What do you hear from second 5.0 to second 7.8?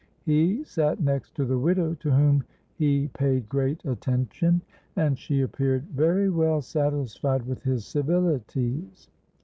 she appeared very well satisfied with